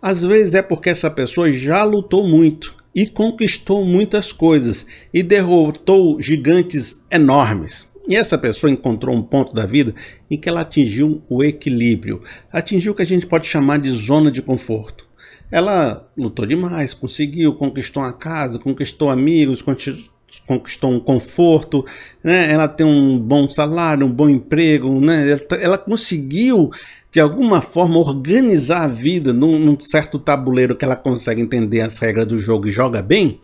Às 0.00 0.22
vezes 0.22 0.54
é 0.54 0.62
porque 0.62 0.90
essa 0.90 1.10
pessoa 1.10 1.50
já 1.50 1.82
lutou 1.82 2.26
muito 2.26 2.74
e 2.94 3.06
conquistou 3.06 3.84
muitas 3.84 4.32
coisas 4.32 4.86
e 5.12 5.22
derrotou 5.22 6.20
gigantes 6.20 7.04
enormes. 7.10 7.88
E 8.08 8.16
essa 8.16 8.38
pessoa 8.38 8.70
encontrou 8.70 9.14
um 9.14 9.22
ponto 9.22 9.54
da 9.54 9.66
vida 9.66 9.94
em 10.30 10.38
que 10.38 10.48
ela 10.48 10.62
atingiu 10.62 11.22
o 11.28 11.44
equilíbrio, 11.44 12.22
atingiu 12.50 12.92
o 12.92 12.94
que 12.94 13.02
a 13.02 13.06
gente 13.06 13.26
pode 13.26 13.46
chamar 13.46 13.78
de 13.78 13.90
zona 13.90 14.30
de 14.30 14.40
conforto. 14.40 15.06
Ela 15.50 16.08
lutou 16.16 16.46
demais, 16.46 16.94
conseguiu, 16.94 17.54
conquistou 17.54 18.02
uma 18.02 18.12
casa, 18.12 18.58
conquistou 18.58 19.10
amigos, 19.10 19.62
conquistou 20.46 20.90
um 20.90 21.00
conforto, 21.00 21.84
né? 22.22 22.50
ela 22.50 22.68
tem 22.68 22.86
um 22.86 23.18
bom 23.18 23.48
salário, 23.48 24.06
um 24.06 24.12
bom 24.12 24.28
emprego, 24.28 25.00
né? 25.00 25.30
ela, 25.30 25.62
ela 25.62 25.78
conseguiu 25.78 26.70
de 27.10 27.20
alguma 27.20 27.60
forma 27.60 27.98
organizar 27.98 28.84
a 28.84 28.88
vida 28.88 29.32
num, 29.32 29.58
num, 29.58 29.80
certo 29.80 30.18
tabuleiro 30.18 30.76
que 30.76 30.84
ela 30.84 30.96
consegue 30.96 31.40
entender 31.40 31.80
as 31.80 31.98
regras 31.98 32.26
do 32.26 32.38
jogo 32.38 32.68
e 32.68 32.70
joga 32.70 33.00
bem, 33.00 33.40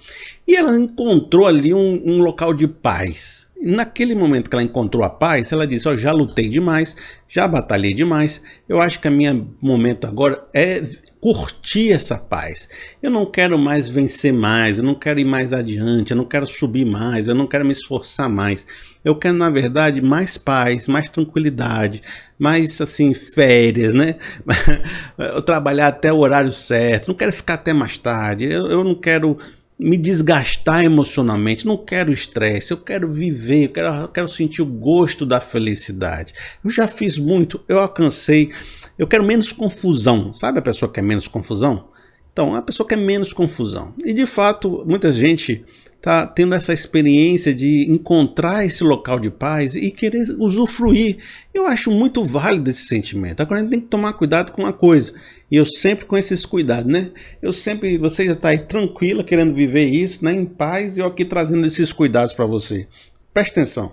e 0.47 0.55
ela 0.55 0.77
encontrou 0.77 1.47
ali 1.47 1.73
um, 1.73 2.03
um 2.05 2.19
local 2.19 2.53
de 2.53 2.69
paz. 2.69 3.49
naquele 3.61 4.15
momento 4.15 4.51
que 4.51 4.55
ela 4.55 4.63
encontrou 4.63 5.03
a 5.03 5.09
paz, 5.09 5.51
ela 5.51 5.67
disse: 5.67 5.89
oh, 5.89 5.97
já 5.97 6.13
lutei 6.13 6.51
demais, 6.51 6.95
já 7.29 7.49
batalhei 7.49 7.95
demais, 7.95 8.43
eu 8.69 8.81
acho 8.81 9.01
que 9.01 9.09
a 9.09 9.11
minha 9.11 9.47
momento 9.63 10.07
agora 10.07 10.47
é 10.53 10.83
curtir 11.25 11.91
essa 11.91 12.19
paz. 12.19 12.69
Eu 13.03 13.11
não 13.11 13.25
quero 13.25 13.59
mais 13.59 13.89
vencer 13.89 14.31
mais, 14.31 14.77
eu 14.77 14.85
não 14.85 14.95
quero 14.95 15.19
ir 15.19 15.25
mais 15.25 15.55
adiante, 15.55 16.11
eu 16.11 16.19
não 16.19 16.27
quero 16.27 16.47
subir 16.47 16.85
mais, 16.85 17.29
eu 17.29 17.35
não 17.35 17.47
quero 17.47 17.65
me 17.65 17.73
esforçar 17.73 18.29
mais. 18.29 18.67
Eu 19.03 19.17
quero, 19.17 19.35
na 19.35 19.49
verdade, 19.49 20.03
mais 20.03 20.37
paz, 20.37 20.87
mais 20.87 21.09
tranquilidade, 21.09 22.03
mais 22.39 22.79
assim, 22.79 23.15
férias, 23.15 23.95
né? 23.95 24.17
eu 25.17 25.41
trabalhar 25.41 25.89
até 25.89 26.13
o 26.13 26.19
horário 26.19 26.53
certo, 26.53 27.09
não 27.09 27.15
quero 27.15 27.33
ficar 27.33 27.55
até 27.55 27.73
mais 27.73 27.97
tarde, 27.97 28.45
eu, 28.45 28.67
eu 28.67 28.85
não 28.85 28.95
quero 28.95 29.39
me 29.79 29.97
desgastar 29.97 30.85
emocionalmente, 30.85 31.67
não 31.67 31.77
quero 31.77 32.13
estresse, 32.13 32.73
eu 32.73 32.77
quero 32.77 33.13
viver, 33.13 33.65
eu 33.65 33.69
quero, 33.71 33.95
eu 34.03 34.09
quero 34.09 34.29
sentir 34.29 34.63
o 34.63 34.67
gosto 34.67 35.27
da 35.27 35.41
felicidade. 35.41 36.33
Eu 36.65 36.71
já 36.71 36.87
fiz 36.87 37.19
muito, 37.19 37.61
eu 37.69 37.79
alcancei 37.81 38.53
eu 38.99 39.07
quero 39.07 39.25
menos 39.25 39.53
confusão. 39.53 40.33
Sabe 40.33 40.59
a 40.59 40.63
pessoa 40.63 40.89
que 40.89 40.97
quer 40.97 41.03
menos 41.03 41.27
confusão? 41.27 41.89
Então, 42.33 42.55
a 42.55 42.63
pessoa 42.63 42.89
quer 42.89 42.97
menos 42.97 43.33
confusão. 43.33 43.95
E 44.05 44.13
de 44.13 44.27
fato, 44.27 44.85
muita 44.87 45.13
gente 45.13 45.65
está 46.05 46.27
tendo 46.27 46.55
essa 46.55 46.75
experiência 46.75 47.55
de 47.55 47.91
encontrar 47.91 48.67
esse 48.67 48.85
local 48.85 49.19
de 49.19 49.31
paz 49.31 49.75
e 49.75 49.91
querer 49.91 50.37
usufruir. 50.39 51.17
Eu 51.53 51.67
acho 51.67 51.91
muito 51.91 52.23
válido 52.23 52.69
esse 52.69 52.85
sentimento. 52.85 53.41
Agora 53.41 53.61
a 53.61 53.63
gente 53.63 53.71
tem 53.71 53.81
que 53.81 53.87
tomar 53.87 54.13
cuidado 54.13 54.53
com 54.53 54.61
uma 54.61 54.73
coisa. 54.73 55.15
E 55.51 55.57
eu 55.57 55.65
sempre 55.65 56.05
com 56.05 56.15
esses 56.15 56.45
cuidados, 56.45 56.93
né? 56.93 57.11
Eu 57.41 57.55
sempre, 57.55 57.97
você 57.97 58.27
já 58.27 58.33
está 58.33 58.51
aí 58.51 58.59
tranquila 58.59 59.25
querendo 59.25 59.55
viver 59.55 59.87
isso, 59.87 60.23
né, 60.23 60.33
em 60.33 60.45
paz, 60.45 60.97
e 60.97 61.01
eu 61.01 61.07
aqui 61.07 61.25
trazendo 61.25 61.67
esses 61.67 61.91
cuidados 61.91 62.35
para 62.35 62.45
você. 62.45 62.87
Preste 63.33 63.53
atenção. 63.53 63.93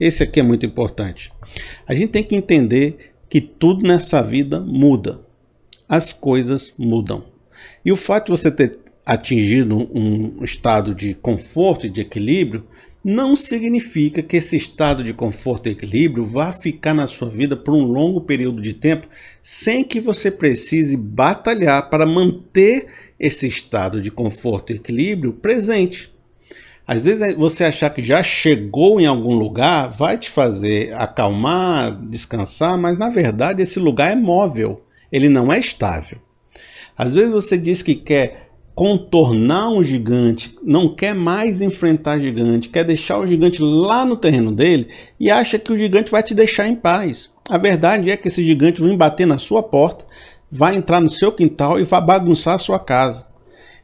Esse 0.00 0.24
aqui 0.24 0.40
é 0.40 0.42
muito 0.42 0.66
importante. 0.66 1.32
A 1.86 1.94
gente 1.94 2.10
tem 2.10 2.24
que 2.24 2.34
entender 2.34 3.12
que 3.28 3.40
tudo 3.40 3.86
nessa 3.86 4.20
vida 4.22 4.58
muda. 4.58 5.20
As 5.88 6.12
coisas 6.12 6.74
mudam. 6.76 7.26
E 7.84 7.92
o 7.92 7.96
fato 7.96 8.26
de 8.26 8.40
você 8.40 8.50
ter 8.50 8.76
atingido 9.04 9.76
um 9.94 10.42
estado 10.42 10.94
de 10.94 11.14
conforto 11.14 11.86
e 11.86 11.90
de 11.90 12.00
equilíbrio 12.00 12.64
não 13.04 13.36
significa 13.36 14.22
que 14.22 14.38
esse 14.38 14.56
estado 14.56 15.04
de 15.04 15.12
conforto 15.12 15.68
e 15.68 15.72
equilíbrio 15.72 16.26
vá 16.26 16.52
ficar 16.52 16.94
na 16.94 17.06
sua 17.06 17.28
vida 17.28 17.54
por 17.54 17.74
um 17.74 17.84
longo 17.84 18.22
período 18.22 18.62
de 18.62 18.72
tempo 18.72 19.06
sem 19.42 19.84
que 19.84 20.00
você 20.00 20.30
precise 20.30 20.96
batalhar 20.96 21.90
para 21.90 22.06
manter 22.06 22.86
esse 23.20 23.46
estado 23.46 24.00
de 24.00 24.10
conforto 24.10 24.72
e 24.72 24.76
equilíbrio 24.76 25.34
presente. 25.34 26.10
Às 26.86 27.04
vezes 27.04 27.34
você 27.34 27.64
achar 27.64 27.90
que 27.90 28.02
já 28.02 28.22
chegou 28.22 28.98
em 28.98 29.06
algum 29.06 29.34
lugar 29.34 29.88
vai 29.88 30.16
te 30.16 30.30
fazer 30.30 30.94
acalmar, 30.94 31.98
descansar, 32.06 32.78
mas 32.78 32.96
na 32.96 33.10
verdade 33.10 33.62
esse 33.62 33.78
lugar 33.78 34.12
é 34.12 34.16
móvel, 34.16 34.82
ele 35.12 35.28
não 35.28 35.52
é 35.52 35.58
estável. 35.58 36.18
Às 36.96 37.12
vezes 37.12 37.30
você 37.30 37.58
diz 37.58 37.82
que 37.82 37.94
quer 37.94 38.43
contornar 38.74 39.70
um 39.70 39.82
gigante, 39.82 40.58
não 40.62 40.92
quer 40.92 41.14
mais 41.14 41.60
enfrentar 41.60 42.18
gigante, 42.18 42.68
quer 42.68 42.84
deixar 42.84 43.18
o 43.18 43.26
gigante 43.26 43.62
lá 43.62 44.04
no 44.04 44.16
terreno 44.16 44.50
dele 44.50 44.88
e 45.18 45.30
acha 45.30 45.58
que 45.58 45.72
o 45.72 45.76
gigante 45.76 46.10
vai 46.10 46.22
te 46.22 46.34
deixar 46.34 46.66
em 46.66 46.74
paz. 46.74 47.30
A 47.48 47.56
verdade 47.56 48.10
é 48.10 48.16
que 48.16 48.28
esse 48.28 48.44
gigante 48.44 48.80
vai 48.80 48.96
bater 48.96 49.26
na 49.26 49.38
sua 49.38 49.62
porta, 49.62 50.04
vai 50.50 50.74
entrar 50.74 51.00
no 51.00 51.08
seu 51.08 51.30
quintal 51.30 51.78
e 51.78 51.84
vai 51.84 52.00
bagunçar 52.00 52.54
a 52.54 52.58
sua 52.58 52.78
casa. 52.78 53.26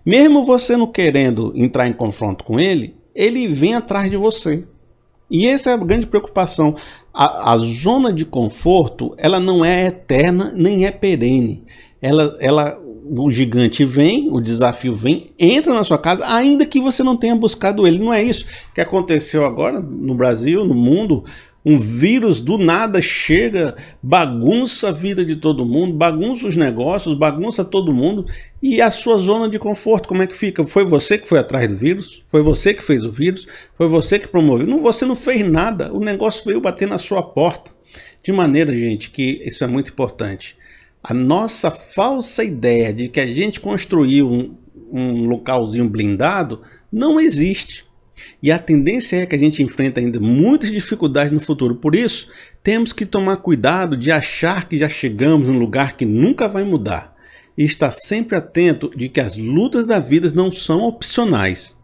Mesmo 0.05 0.43
você 0.43 0.77
não 0.77 0.87
querendo 0.87 1.53
entrar 1.55 1.87
em 1.87 1.93
confronto 1.93 2.43
com 2.43 2.59
ele, 2.59 2.97
ele 3.15 3.47
vem 3.47 3.75
atrás 3.75 4.11
de 4.11 4.17
você. 4.17 4.65
E 5.31 5.47
essa 5.47 5.71
é 5.71 5.75
a 5.75 5.77
grande 5.77 6.06
preocupação. 6.06 6.75
A, 7.15 7.53
a 7.53 7.59
zona 7.59 8.12
de 8.12 8.25
conforto, 8.25 9.15
ela 9.17 9.39
não 9.39 9.65
é 9.65 9.87
eterna 9.87 10.53
nem 10.55 10.87
é 10.87 10.91
perene. 10.91 11.65
Ela, 12.03 12.37
ela, 12.41 12.81
o 13.12 13.31
gigante 13.31 13.84
vem, 13.84 14.28
o 14.31 14.41
desafio 14.41 14.94
vem, 14.94 15.32
entra 15.38 15.75
na 15.75 15.82
sua 15.82 15.98
casa, 15.98 16.25
ainda 16.26 16.65
que 16.65 16.81
você 16.81 17.03
não 17.03 17.16
tenha 17.16 17.34
buscado 17.34 17.87
ele. 17.87 17.98
Não 17.98 18.12
é 18.12 18.22
isso 18.22 18.47
que 18.75 18.81
aconteceu 18.81 19.44
agora 19.44 19.81
no 19.81 20.15
Brasil, 20.15 20.65
no 20.65 20.75
mundo. 20.75 21.25
Um 21.62 21.78
vírus 21.78 22.41
do 22.41 22.56
nada 22.56 23.03
chega, 23.03 23.76
bagunça 24.03 24.88
a 24.88 24.93
vida 24.93 25.22
de 25.22 25.37
todo 25.37 25.66
mundo, 25.66 25.93
bagunça 25.93 26.49
os 26.49 26.56
negócios, 26.56 27.19
bagunça 27.19 27.62
todo 27.62 27.93
mundo 27.93 28.25
e 28.62 28.81
a 28.81 28.91
sua 28.91 29.19
zona 29.19 29.47
de 29.47 29.59
conforto, 29.59 30.09
como 30.09 30.22
é 30.22 30.26
que 30.26 30.34
fica? 30.34 30.65
Foi 30.65 30.87
você 30.87 31.19
que 31.19 31.28
foi 31.28 31.38
atrás 31.38 31.69
do 31.69 31.76
vírus? 31.76 32.22
Foi 32.28 32.41
você 32.41 32.72
que 32.72 32.82
fez 32.82 33.04
o 33.04 33.12
vírus? 33.12 33.47
Foi 33.76 33.88
você 33.88 34.19
que 34.19 34.26
promoveu? 34.26 34.66
Não, 34.66 34.78
você 34.78 35.04
não 35.04 35.15
fez 35.15 35.47
nada, 35.47 35.93
o 35.93 36.00
negócio 36.00 36.47
veio 36.47 36.62
bater 36.62 36.88
na 36.88 36.97
sua 36.97 37.22
porta. 37.22 37.70
De 38.22 38.32
maneira, 38.32 38.75
gente, 38.75 39.10
que 39.10 39.43
isso 39.44 39.62
é 39.62 39.66
muito 39.66 39.91
importante. 39.91 40.56
A 41.03 41.15
nossa 41.15 41.71
falsa 41.71 42.44
ideia 42.44 42.93
de 42.93 43.09
que 43.09 43.21
a 43.21 43.27
gente 43.27 43.59
construiu 43.59 44.31
um, 44.31 44.55
um 44.93 45.27
localzinho 45.27 45.88
blindado 45.88 46.61
não 46.93 47.19
existe. 47.19 47.87
E 48.43 48.53
a 48.53 48.59
tendência 48.59 49.16
é 49.16 49.27
que 49.27 49.34
a 49.34 49.38
gente 49.38 49.62
enfrenta 49.62 49.99
ainda 49.99 50.21
muitas 50.21 50.71
dificuldades 50.71 51.33
no 51.33 51.41
futuro. 51.41 51.77
Por 51.77 51.94
isso, 51.94 52.28
temos 52.62 52.93
que 52.93 53.06
tomar 53.06 53.38
cuidado 53.38 53.97
de 53.97 54.11
achar 54.11 54.69
que 54.69 54.77
já 54.77 54.88
chegamos 54.88 55.49
num 55.49 55.59
lugar 55.59 55.97
que 55.97 56.05
nunca 56.05 56.47
vai 56.47 56.65
mudar. 56.65 57.17
E 57.56 57.65
estar 57.65 57.93
sempre 57.93 58.37
atento 58.37 58.91
de 58.94 59.09
que 59.09 59.21
as 59.21 59.37
lutas 59.37 59.87
da 59.87 59.99
vida 59.99 60.31
não 60.34 60.50
são 60.50 60.82
opcionais. 60.82 61.77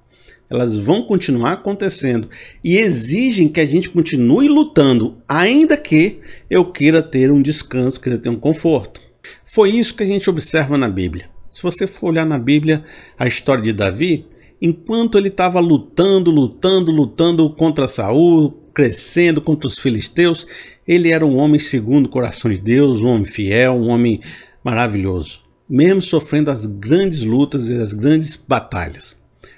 Elas 0.48 0.76
vão 0.76 1.02
continuar 1.02 1.52
acontecendo 1.52 2.28
e 2.62 2.76
exigem 2.76 3.48
que 3.48 3.60
a 3.60 3.66
gente 3.66 3.90
continue 3.90 4.48
lutando, 4.48 5.16
ainda 5.26 5.76
que 5.76 6.20
eu 6.48 6.70
queira 6.70 7.02
ter 7.02 7.32
um 7.32 7.42
descanso, 7.42 8.00
queira 8.00 8.18
ter 8.18 8.28
um 8.28 8.38
conforto. 8.38 9.05
Foi 9.44 9.70
isso 9.70 9.94
que 9.94 10.02
a 10.02 10.06
gente 10.06 10.28
observa 10.28 10.76
na 10.76 10.88
Bíblia. 10.88 11.28
Se 11.50 11.62
você 11.62 11.86
for 11.86 12.08
olhar 12.10 12.26
na 12.26 12.38
Bíblia 12.38 12.84
a 13.18 13.26
história 13.26 13.62
de 13.62 13.72
Davi, 13.72 14.26
enquanto 14.60 15.16
ele 15.16 15.28
estava 15.28 15.60
lutando, 15.60 16.30
lutando, 16.30 16.90
lutando 16.90 17.48
contra 17.50 17.88
Saul, 17.88 18.52
crescendo 18.74 19.40
contra 19.40 19.66
os 19.66 19.78
filisteus, 19.78 20.46
ele 20.86 21.10
era 21.10 21.24
um 21.24 21.36
homem 21.36 21.58
segundo 21.58 22.06
o 22.06 22.10
coração 22.10 22.50
de 22.50 22.58
Deus, 22.58 23.00
um 23.00 23.08
homem 23.08 23.24
fiel, 23.24 23.72
um 23.74 23.88
homem 23.88 24.20
maravilhoso, 24.62 25.42
mesmo 25.68 26.02
sofrendo 26.02 26.50
as 26.50 26.66
grandes 26.66 27.22
lutas 27.22 27.68
e 27.68 27.74
as 27.74 27.94
grandes 27.94 28.36
batalhas. 28.36 29.16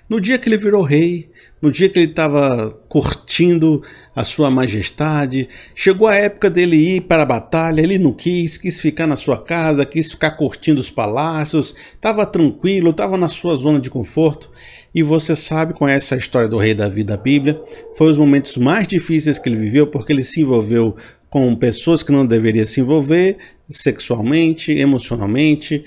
No 0.09 0.21
dia 0.21 0.39
que 0.39 0.49
ele 0.49 0.57
virou 0.57 0.83
rei, 0.83 1.29
no 1.61 1.71
dia 1.71 1.89
que 1.89 1.99
ele 1.99 2.11
estava 2.11 2.71
curtindo 2.89 3.83
a 4.15 4.25
sua 4.25 4.51
majestade, 4.51 5.49
chegou 5.75 6.09
a 6.09 6.15
época 6.15 6.49
dele 6.49 6.77
ir 6.77 7.03
para 7.03 7.23
a 7.23 7.27
batalha, 7.27 7.81
ele 7.81 7.99
não 7.99 8.13
quis, 8.13 8.57
quis 8.57 8.81
ficar 8.81 9.07
na 9.07 9.17
sua 9.17 9.39
casa, 9.39 9.87
quis 9.87 10.13
ficar 10.13 10.33
curtindo 10.33 10.81
os 10.81 10.91
palácios, 10.91 11.75
estava 11.95 12.25
tranquilo, 12.25 12.91
estava 12.91 13.17
na 13.17 13.29
sua 13.29 13.57
zona 13.57 13.81
de 13.81 13.91
conforto. 13.91 14.51
E 14.95 15.03
você 15.03 15.37
sabe, 15.37 15.75
conhece 15.75 16.15
a 16.15 16.17
história 16.17 16.49
do 16.49 16.59
rei 16.59 16.75
Davi 16.75 17.05
da 17.05 17.17
Bíblia, 17.17 17.61
foi 17.97 18.11
os 18.11 18.19
momentos 18.19 18.57
mais 18.57 18.87
difíceis 18.87 19.39
que 19.39 19.49
ele 19.49 19.57
viveu 19.57 19.87
porque 19.87 20.13
ele 20.13 20.25
se 20.25 20.41
envolveu 20.41 20.97
com 21.29 21.55
pessoas 21.55 22.03
que 22.03 22.11
não 22.11 22.27
deveria 22.27 22.67
se 22.67 22.81
envolver 22.81 23.37
sexualmente, 23.69 24.73
emocionalmente, 24.73 25.85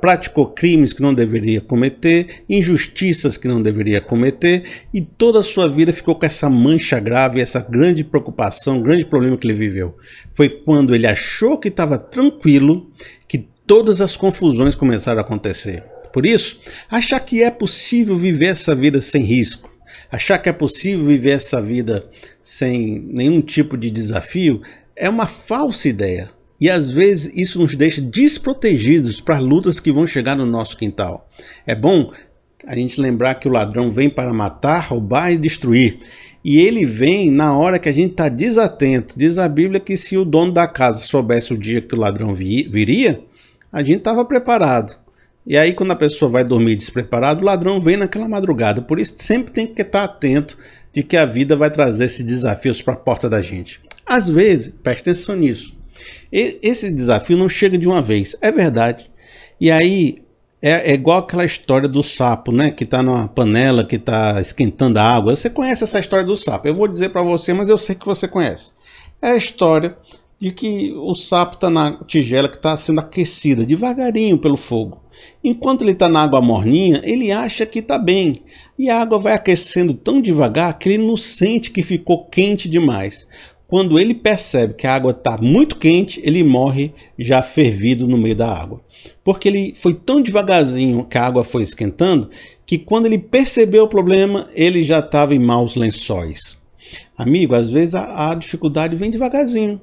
praticou 0.00 0.46
crimes 0.48 0.92
que 0.92 1.02
não 1.02 1.14
deveria 1.14 1.60
cometer, 1.60 2.42
injustiças 2.48 3.36
que 3.36 3.46
não 3.46 3.62
deveria 3.62 4.00
cometer 4.00 4.64
e 4.92 5.00
toda 5.00 5.38
a 5.38 5.42
sua 5.42 5.68
vida 5.68 5.92
ficou 5.92 6.14
com 6.14 6.26
essa 6.26 6.50
mancha 6.50 6.98
grave, 6.98 7.40
essa 7.40 7.60
grande 7.60 8.02
preocupação, 8.02 8.82
grande 8.82 9.06
problema 9.06 9.36
que 9.36 9.46
ele 9.46 9.54
viveu. 9.54 9.96
Foi 10.34 10.48
quando 10.48 10.94
ele 10.94 11.06
achou 11.06 11.58
que 11.58 11.68
estava 11.68 11.96
tranquilo 11.98 12.90
que 13.28 13.46
todas 13.66 14.00
as 14.00 14.16
confusões 14.16 14.74
começaram 14.74 15.18
a 15.18 15.22
acontecer. 15.22 15.84
Por 16.12 16.24
isso, 16.24 16.60
achar 16.90 17.20
que 17.20 17.42
é 17.42 17.50
possível 17.50 18.16
viver 18.16 18.46
essa 18.46 18.74
vida 18.74 19.00
sem 19.00 19.22
risco, 19.22 19.70
achar 20.10 20.38
que 20.38 20.48
é 20.48 20.52
possível 20.52 21.04
viver 21.04 21.32
essa 21.32 21.60
vida 21.60 22.08
sem 22.40 23.00
nenhum 23.12 23.40
tipo 23.40 23.76
de 23.76 23.90
desafio, 23.90 24.62
é 24.96 25.08
uma 25.10 25.26
falsa 25.26 25.88
ideia. 25.88 26.35
E 26.60 26.70
às 26.70 26.90
vezes 26.90 27.34
isso 27.36 27.60
nos 27.60 27.74
deixa 27.74 28.00
desprotegidos 28.00 29.20
para 29.20 29.38
lutas 29.38 29.78
que 29.78 29.92
vão 29.92 30.06
chegar 30.06 30.36
no 30.36 30.46
nosso 30.46 30.76
quintal. 30.76 31.28
É 31.66 31.74
bom 31.74 32.12
a 32.66 32.74
gente 32.74 33.00
lembrar 33.00 33.34
que 33.36 33.48
o 33.48 33.52
ladrão 33.52 33.92
vem 33.92 34.10
para 34.10 34.32
matar, 34.32 34.80
roubar 34.80 35.32
e 35.32 35.36
destruir. 35.36 35.98
E 36.44 36.58
ele 36.58 36.84
vem 36.84 37.30
na 37.30 37.56
hora 37.56 37.78
que 37.78 37.88
a 37.88 37.92
gente 37.92 38.12
está 38.12 38.28
desatento. 38.28 39.18
Diz 39.18 39.36
a 39.36 39.48
Bíblia 39.48 39.80
que 39.80 39.96
se 39.96 40.16
o 40.16 40.24
dono 40.24 40.52
da 40.52 40.66
casa 40.66 41.00
soubesse 41.00 41.52
o 41.52 41.58
dia 41.58 41.80
que 41.80 41.94
o 41.94 41.98
ladrão 41.98 42.34
viria, 42.34 43.20
a 43.72 43.82
gente 43.82 43.98
estava 43.98 44.24
preparado. 44.24 44.96
E 45.46 45.56
aí, 45.56 45.72
quando 45.72 45.92
a 45.92 45.96
pessoa 45.96 46.30
vai 46.30 46.44
dormir 46.44 46.74
despreparado, 46.74 47.40
o 47.40 47.44
ladrão 47.44 47.80
vem 47.80 47.96
naquela 47.96 48.28
madrugada. 48.28 48.82
Por 48.82 48.98
isso, 48.98 49.14
sempre 49.18 49.52
tem 49.52 49.66
que 49.66 49.82
estar 49.82 50.02
atento 50.02 50.58
de 50.92 51.02
que 51.02 51.16
a 51.16 51.24
vida 51.24 51.56
vai 51.56 51.70
trazer 51.70 52.06
esses 52.06 52.24
desafios 52.24 52.82
para 52.82 52.94
a 52.94 52.96
porta 52.96 53.28
da 53.28 53.40
gente. 53.40 53.80
Às 54.04 54.28
vezes, 54.28 54.72
preste 54.82 55.02
atenção 55.02 55.36
nisso. 55.36 55.76
Esse 56.32 56.92
desafio 56.92 57.36
não 57.36 57.48
chega 57.48 57.78
de 57.78 57.88
uma 57.88 58.02
vez, 58.02 58.36
é 58.40 58.50
verdade. 58.50 59.10
E 59.60 59.70
aí 59.70 60.22
é, 60.60 60.90
é 60.90 60.94
igual 60.94 61.18
aquela 61.18 61.44
história 61.44 61.88
do 61.88 62.02
sapo, 62.02 62.50
né? 62.50 62.70
Que 62.70 62.84
está 62.84 63.02
numa 63.02 63.28
panela 63.28 63.84
que 63.84 63.96
está 63.96 64.40
esquentando 64.40 64.98
a 64.98 65.02
água. 65.02 65.36
Você 65.36 65.50
conhece 65.50 65.84
essa 65.84 66.00
história 66.00 66.24
do 66.24 66.36
sapo? 66.36 66.66
Eu 66.66 66.74
vou 66.74 66.88
dizer 66.88 67.10
para 67.10 67.22
você, 67.22 67.52
mas 67.52 67.68
eu 67.68 67.78
sei 67.78 67.94
que 67.94 68.06
você 68.06 68.26
conhece. 68.26 68.72
É 69.20 69.30
a 69.30 69.36
história 69.36 69.96
de 70.38 70.52
que 70.52 70.92
o 70.92 71.14
sapo 71.14 71.54
está 71.54 71.70
na 71.70 71.92
tigela 72.04 72.48
que 72.48 72.56
está 72.56 72.76
sendo 72.76 73.00
aquecida 73.00 73.64
devagarinho 73.64 74.38
pelo 74.38 74.56
fogo. 74.56 75.02
Enquanto 75.42 75.82
ele 75.82 75.92
está 75.92 76.08
na 76.08 76.22
água 76.22 76.42
morninha, 76.42 77.00
ele 77.04 77.32
acha 77.32 77.64
que 77.64 77.78
está 77.78 77.96
bem. 77.96 78.42
E 78.78 78.90
a 78.90 79.00
água 79.00 79.18
vai 79.18 79.32
aquecendo 79.32 79.94
tão 79.94 80.20
devagar 80.20 80.78
que 80.78 80.88
ele 80.88 80.98
não 80.98 81.16
sente 81.16 81.70
que 81.70 81.82
ficou 81.82 82.26
quente 82.26 82.68
demais. 82.68 83.26
Quando 83.68 83.98
ele 83.98 84.14
percebe 84.14 84.74
que 84.74 84.86
a 84.86 84.94
água 84.94 85.10
está 85.10 85.36
muito 85.38 85.76
quente, 85.76 86.20
ele 86.24 86.44
morre 86.44 86.92
já 87.18 87.42
fervido 87.42 88.06
no 88.06 88.16
meio 88.16 88.36
da 88.36 88.48
água. 88.48 88.80
Porque 89.24 89.48
ele 89.48 89.74
foi 89.76 89.92
tão 89.92 90.22
devagarzinho 90.22 91.04
que 91.04 91.18
a 91.18 91.26
água 91.26 91.42
foi 91.42 91.64
esquentando, 91.64 92.30
que 92.64 92.78
quando 92.78 93.06
ele 93.06 93.18
percebeu 93.18 93.84
o 93.84 93.88
problema, 93.88 94.48
ele 94.54 94.84
já 94.84 95.00
estava 95.00 95.34
em 95.34 95.38
maus 95.40 95.74
lençóis. 95.74 96.56
Amigo, 97.18 97.54
às 97.54 97.68
vezes 97.68 97.96
a, 97.96 98.30
a 98.30 98.34
dificuldade 98.36 98.94
vem 98.94 99.10
devagarzinho. 99.10 99.80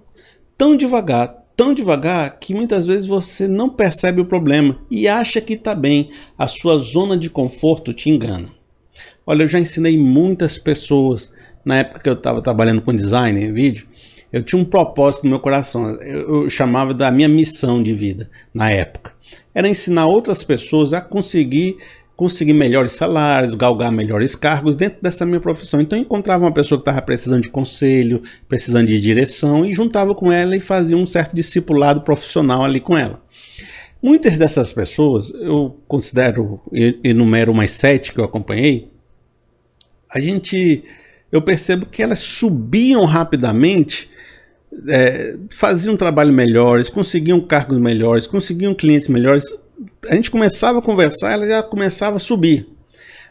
Tão 0.57 0.77
devagar, 0.77 1.43
tão 1.57 1.73
devagar, 1.73 2.37
que 2.39 2.53
muitas 2.53 2.87
vezes 2.87 3.05
você 3.05 3.49
não 3.49 3.69
percebe 3.69 4.21
o 4.21 4.25
problema 4.25 4.79
e 4.89 5.09
acha 5.09 5.41
que 5.41 5.53
está 5.53 5.75
bem. 5.75 6.09
A 6.37 6.47
sua 6.47 6.77
zona 6.77 7.17
de 7.17 7.29
conforto 7.29 7.93
te 7.93 8.09
engana. 8.09 8.47
Olha, 9.25 9.43
eu 9.43 9.49
já 9.49 9.59
ensinei 9.59 9.97
muitas 9.97 10.57
pessoas 10.57 11.32
na 11.63 11.77
época 11.77 11.99
que 11.99 12.09
eu 12.09 12.13
estava 12.13 12.41
trabalhando 12.41 12.81
com 12.81 12.93
design 12.93 13.51
vídeo, 13.51 13.87
eu 14.31 14.41
tinha 14.41 14.59
um 14.59 14.65
propósito 14.65 15.25
no 15.25 15.29
meu 15.29 15.39
coração. 15.39 15.91
Eu, 16.01 16.43
eu, 16.43 16.49
chamava 16.49 16.93
da 16.93 17.11
minha 17.11 17.29
missão 17.29 17.83
de 17.83 17.93
vida 17.93 18.29
na 18.53 18.71
época. 18.71 19.11
Era 19.53 19.67
ensinar 19.67 20.07
outras 20.07 20.43
pessoas 20.43 20.93
a 20.93 20.99
conseguir 20.99 21.77
conseguir 22.15 22.53
melhores 22.53 22.93
salários, 22.93 23.55
galgar 23.55 23.91
melhores 23.91 24.35
cargos 24.35 24.75
dentro 24.75 25.01
dessa 25.01 25.25
minha 25.25 25.39
profissão. 25.39 25.81
Então 25.81 25.97
eu 25.97 26.03
encontrava 26.03 26.45
uma 26.45 26.53
pessoa 26.53 26.79
que 26.79 26.83
estava 26.83 27.01
precisando 27.01 27.41
de 27.41 27.49
conselho, 27.49 28.21
precisando 28.47 28.87
de 28.87 28.99
direção 29.01 29.65
e 29.65 29.73
juntava 29.73 30.13
com 30.13 30.31
ela 30.31 30.55
e 30.55 30.59
fazia 30.59 30.95
um 30.95 31.05
certo 31.05 31.35
discipulado 31.35 32.01
profissional 32.01 32.63
ali 32.63 32.79
com 32.79 32.95
ela. 32.97 33.21
Muitas 34.01 34.37
dessas 34.37 34.71
pessoas, 34.71 35.31
eu 35.33 35.77
considero, 35.87 36.59
enumero 37.03 37.51
umas 37.51 37.71
sete 37.71 38.13
que 38.13 38.19
eu 38.19 38.25
acompanhei, 38.25 38.89
a 40.13 40.19
gente 40.19 40.83
eu 41.33 41.41
percebo 41.41 41.87
que 41.87 42.03
elas 42.03 42.19
subiam 42.19 43.05
rapidamente, 43.05 44.07
é, 44.87 45.35
faziam 45.49 45.97
trabalho 45.97 46.31
melhores, 46.31 46.91
conseguiam 46.91 47.41
cargos 47.41 47.79
melhores, 47.79 48.27
conseguiam 48.27 48.75
clientes 48.75 49.07
melhores. 49.07 49.43
A 50.07 50.13
gente 50.13 50.29
começava 50.29 50.77
a 50.77 50.81
conversar, 50.81 51.31
ela 51.31 51.47
já 51.47 51.63
começava 51.63 52.17
a 52.17 52.19
subir. 52.19 52.67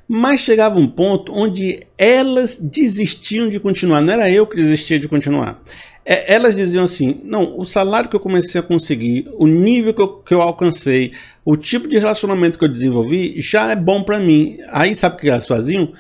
Mas 0.09 0.41
chegava 0.41 0.81
um 0.81 0.89
ponto 0.89 1.33
onde 1.33 1.87
elas 1.97 2.59
desistiam 2.59 3.49
de 3.49 3.61
continuar. 3.61 4.01
Não 4.01 4.13
era 4.13 4.29
eu 4.29 4.49
que 4.49 4.57
desistia 4.57 4.99
de 4.99 5.07
continuar. 5.07 5.63
É, 6.05 6.35
elas 6.35 6.57
diziam 6.57 6.83
assim: 6.83 7.21
não, 7.23 7.57
o 7.57 7.65
salário 7.65 8.11
que 8.11 8.17
eu 8.17 8.21
comecei 8.21 8.61
a 8.61 8.65
conseguir, 8.65 9.29
o 9.39 9.47
nível 9.47 9.95
que 9.95 10.03
eu, 10.03 10.09
que 10.09 10.35
eu 10.35 10.43
alcancei, 10.43 11.13
o 11.45 11.57
tipo 11.57 11.87
de 11.87 11.99
relacionamento 11.99 12.59
que 12.59 12.65
eu 12.65 12.69
desenvolvi 12.69 13.41
já 13.41 13.71
é 13.71 13.77
bom 13.77 14.03
para 14.03 14.19
mim. 14.19 14.59
Aí 14.71 14.93
sabe 14.97 15.15
o 15.15 15.19
que 15.21 15.31
elas 15.31 15.47
faziam? 15.47 15.93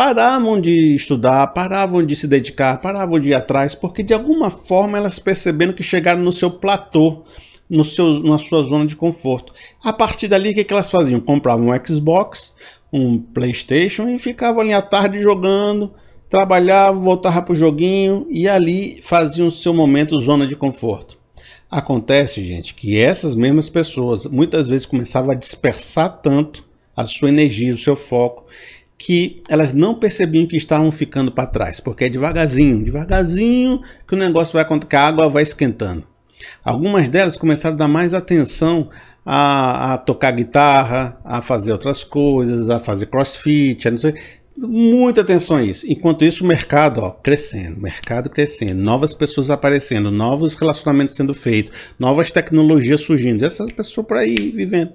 Paravam 0.00 0.58
de 0.58 0.94
estudar, 0.94 1.48
paravam 1.48 2.02
de 2.02 2.16
se 2.16 2.26
dedicar, 2.26 2.80
paravam 2.80 3.20
de 3.20 3.28
ir 3.28 3.34
atrás, 3.34 3.74
porque 3.74 4.02
de 4.02 4.14
alguma 4.14 4.48
forma 4.48 4.96
elas 4.96 5.18
perceberam 5.18 5.74
que 5.74 5.82
chegaram 5.82 6.22
no 6.22 6.32
seu 6.32 6.50
platô, 6.50 7.22
no 7.68 7.84
seu, 7.84 8.18
na 8.20 8.38
sua 8.38 8.62
zona 8.62 8.86
de 8.86 8.96
conforto. 8.96 9.52
A 9.84 9.92
partir 9.92 10.26
dali, 10.26 10.52
o 10.52 10.54
que, 10.54 10.64
que 10.64 10.72
elas 10.72 10.90
faziam? 10.90 11.20
Compravam 11.20 11.68
um 11.68 11.86
Xbox, 11.86 12.54
um 12.90 13.18
PlayStation 13.18 14.08
e 14.08 14.18
ficavam 14.18 14.62
ali 14.62 14.72
à 14.72 14.80
tarde 14.80 15.20
jogando, 15.20 15.92
trabalhavam, 16.30 17.02
voltavam 17.02 17.42
para 17.42 17.52
o 17.52 17.56
joguinho 17.56 18.26
e 18.30 18.48
ali 18.48 19.02
faziam 19.02 19.48
o 19.48 19.52
seu 19.52 19.74
momento 19.74 20.18
zona 20.18 20.46
de 20.46 20.56
conforto. 20.56 21.18
Acontece, 21.70 22.42
gente, 22.42 22.72
que 22.72 22.98
essas 22.98 23.34
mesmas 23.34 23.68
pessoas 23.68 24.24
muitas 24.24 24.66
vezes 24.66 24.86
começavam 24.86 25.32
a 25.32 25.34
dispersar 25.34 26.22
tanto 26.22 26.64
a 26.96 27.06
sua 27.06 27.28
energia, 27.28 27.74
o 27.74 27.78
seu 27.78 27.96
foco, 27.96 28.46
que 29.00 29.42
elas 29.48 29.72
não 29.72 29.94
percebiam 29.94 30.46
que 30.46 30.58
estavam 30.58 30.92
ficando 30.92 31.32
para 31.32 31.46
trás, 31.46 31.80
porque 31.80 32.04
é 32.04 32.08
devagarzinho, 32.10 32.84
devagarzinho 32.84 33.80
que 34.06 34.14
o 34.14 34.18
negócio 34.18 34.52
vai 34.52 34.78
que 34.78 34.94
a 34.94 35.06
água 35.06 35.26
vai 35.26 35.42
esquentando. 35.42 36.04
Algumas 36.62 37.08
delas 37.08 37.38
começaram 37.38 37.76
a 37.76 37.78
dar 37.78 37.88
mais 37.88 38.12
atenção 38.12 38.90
a, 39.24 39.94
a 39.94 39.98
tocar 39.98 40.32
guitarra, 40.32 41.18
a 41.24 41.40
fazer 41.40 41.72
outras 41.72 42.04
coisas, 42.04 42.68
a 42.68 42.78
fazer 42.78 43.06
crossfit, 43.06 43.88
a 43.88 43.90
não 43.90 43.96
sei, 43.96 44.14
muita 44.54 45.22
atenção 45.22 45.56
a 45.56 45.62
isso. 45.62 45.86
Enquanto 45.90 46.22
isso, 46.22 46.44
o 46.44 46.46
mercado 46.46 47.00
ó, 47.00 47.10
crescendo, 47.10 47.80
mercado 47.80 48.28
crescendo, 48.28 48.74
novas 48.74 49.14
pessoas 49.14 49.48
aparecendo, 49.48 50.10
novos 50.10 50.54
relacionamentos 50.54 51.16
sendo 51.16 51.32
feitos, 51.32 51.74
novas 51.98 52.30
tecnologias 52.30 53.00
surgindo, 53.00 53.46
essas 53.46 53.72
pessoas 53.72 54.06
por 54.06 54.18
aí 54.18 54.50
vivendo. 54.50 54.92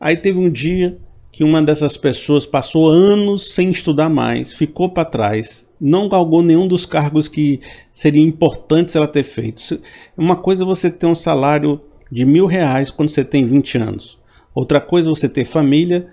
Aí 0.00 0.16
teve 0.16 0.38
um 0.38 0.48
dia 0.48 0.96
que 1.38 1.44
uma 1.44 1.62
dessas 1.62 1.96
pessoas 1.96 2.44
passou 2.44 2.90
anos 2.90 3.54
sem 3.54 3.70
estudar 3.70 4.08
mais, 4.08 4.52
ficou 4.52 4.88
para 4.88 5.04
trás, 5.04 5.64
não 5.80 6.08
galgou 6.08 6.42
nenhum 6.42 6.66
dos 6.66 6.84
cargos 6.84 7.28
que 7.28 7.60
seria 7.92 8.20
importantes 8.20 8.96
ela 8.96 9.06
ter 9.06 9.22
feito. 9.22 9.80
Uma 10.16 10.34
coisa 10.34 10.64
é 10.64 10.66
você 10.66 10.90
ter 10.90 11.06
um 11.06 11.14
salário 11.14 11.80
de 12.10 12.24
mil 12.24 12.46
reais 12.46 12.90
quando 12.90 13.10
você 13.10 13.24
tem 13.24 13.46
20 13.46 13.78
anos. 13.78 14.18
Outra 14.52 14.80
coisa 14.80 15.08
é 15.08 15.14
você 15.14 15.28
ter 15.28 15.44
família, 15.44 16.08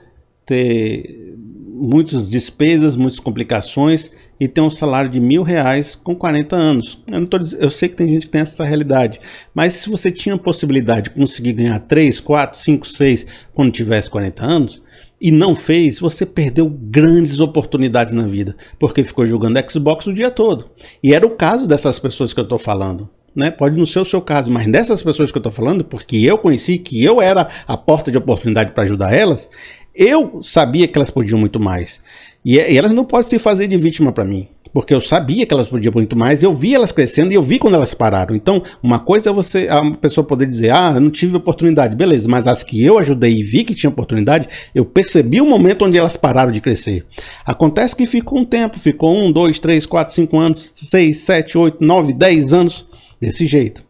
ter 0.46 1.34
muitas 1.74 2.30
despesas, 2.30 2.96
muitas 2.96 3.20
complicações 3.20 4.12
e 4.40 4.48
ter 4.48 4.62
um 4.62 4.70
salário 4.70 5.10
de 5.10 5.20
mil 5.20 5.42
reais 5.42 5.96
com 5.96 6.16
40 6.16 6.56
anos. 6.56 7.02
Eu, 7.12 7.22
não 7.22 7.26
tô, 7.26 7.40
eu 7.58 7.72
sei 7.72 7.90
que 7.90 7.96
tem 7.96 8.10
gente 8.10 8.28
que 8.28 8.32
tem 8.32 8.42
essa 8.42 8.64
realidade, 8.64 9.20
mas 9.56 9.74
se 9.74 9.90
você 9.90 10.12
tinha 10.12 10.36
a 10.36 10.38
possibilidade 10.38 11.06
de 11.06 11.16
conseguir 11.16 11.54
ganhar 11.54 11.80
3, 11.80 12.20
4, 12.20 12.60
5, 12.60 12.88
6 12.88 13.26
quando 13.56 13.72
tivesse 13.72 14.08
40 14.08 14.46
anos, 14.46 14.86
e 15.26 15.32
não 15.32 15.56
fez, 15.56 16.00
você 16.00 16.24
perdeu 16.24 16.70
grandes 16.70 17.40
oportunidades 17.40 18.14
na 18.14 18.28
vida, 18.28 18.56
porque 18.78 19.04
ficou 19.04 19.26
jogando 19.26 19.60
Xbox 19.68 20.06
o 20.06 20.14
dia 20.14 20.30
todo. 20.30 20.70
E 21.02 21.16
era 21.16 21.26
o 21.26 21.32
caso 21.32 21.68
dessas 21.68 21.98
pessoas 21.98 22.32
que 22.32 22.40
eu 22.40 22.44
estou 22.44 22.60
falando. 22.60 23.10
Né? 23.36 23.50
Pode 23.50 23.76
não 23.76 23.88
ser 23.88 23.98
o 23.98 24.06
seu 24.06 24.22
caso, 24.22 24.52
mas 24.52 24.68
dessas 24.68 25.02
pessoas 25.02 25.32
que 25.32 25.38
eu 25.38 25.40
estou 25.40 25.52
falando, 25.52 25.84
porque 25.84 26.18
eu 26.18 26.38
conheci 26.38 26.78
que 26.78 27.04
eu 27.04 27.20
era 27.20 27.50
a 27.68 27.76
porta 27.76 28.12
de 28.12 28.20
oportunidade 28.20 28.74
para 28.74 28.84
ajudar 28.84 29.16
elas, 29.16 29.50
eu 29.96 30.44
sabia 30.44 30.88
que 30.88 30.96
elas 30.96 31.10
podiam 31.10 31.40
muito 31.40 31.60
mais. 31.60 32.04
E, 32.46 32.58
e 32.58 32.78
elas 32.78 32.92
não 32.92 33.04
podem 33.04 33.28
se 33.28 33.40
fazer 33.40 33.68
de 33.68 33.78
vítima 33.78 34.12
para 34.12 34.24
mim 34.24 34.48
porque 34.76 34.94
eu 34.94 35.00
sabia 35.00 35.46
que 35.46 35.54
elas 35.54 35.70
podiam 35.70 35.94
muito 35.94 36.18
mais, 36.18 36.44
eu 36.44 36.54
vi 36.54 36.76
elas 36.76 36.92
crescendo 36.92 37.32
e 37.32 37.36
eu 37.36 37.42
vi 37.42 37.58
quando 37.58 37.76
elas 37.76 37.94
pararam. 37.94 38.36
Então, 38.36 38.62
uma 38.84 39.00
coisa 39.00 39.30
é 39.30 39.34
você, 39.34 39.70
a 39.70 39.90
pessoa 39.92 40.28
poder 40.28 40.46
dizer, 40.46 40.72
ah, 40.72 40.92
eu 40.96 41.00
não 41.00 41.10
tive 41.10 41.38
oportunidade, 41.38 41.96
beleza, 41.96 42.28
mas 42.28 42.46
as 42.46 42.62
que 42.62 42.84
eu 42.84 43.00
ajudei 43.00 43.38
e 43.38 43.42
vi 43.42 43.64
que 43.64 43.74
tinha 43.74 43.90
oportunidade, 43.90 44.50
eu 44.76 44.84
percebi 44.84 45.40
o 45.40 45.46
momento 45.46 45.86
onde 45.86 45.98
elas 45.98 46.18
pararam 46.18 46.52
de 46.52 46.60
crescer. 46.60 47.06
Acontece 47.46 47.96
que 47.96 48.06
ficou 48.06 48.38
um 48.38 48.44
tempo, 48.44 48.78
ficou 48.78 49.18
um, 49.18 49.32
dois, 49.32 49.60
três, 49.60 49.86
quatro, 49.86 50.14
cinco 50.14 50.38
anos, 50.38 50.74
seis, 50.76 51.20
sete, 51.22 51.58
oito, 51.58 51.78
nove, 51.80 52.12
dez 52.12 52.52
anos, 52.52 52.86
desse 53.18 53.48
jeito. 53.48 53.82